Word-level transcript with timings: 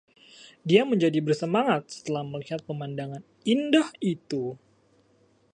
Dia 0.69 0.81
menjadi 0.91 1.19
bersemangat 1.27 1.83
setelah 1.95 2.23
melihat 2.33 2.61
pemandangan 2.69 3.21
indah 3.53 3.85
itu. 4.13 4.43